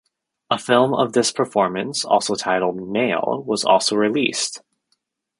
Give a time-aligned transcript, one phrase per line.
[0.49, 4.63] A film of this performance, also titled "Male", was also released.